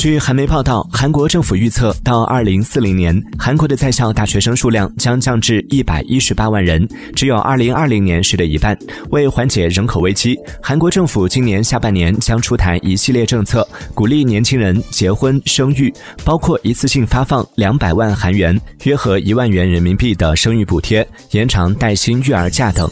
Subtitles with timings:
[0.00, 8.74] 据韩媒报道韩国政府预测到二零四零年韩国的在校大学生数量将降至一百一十八万人只有二零二零年时的一半
[9.10, 15.92] 为缓解人口危机韩国政府今年下半年将出台一系列政策鼓励年轻人结婚生育
[16.24, 22.90] 包括一次性发放两百万韩元约合一万元人民币的生育补贴延长带薪育儿假等。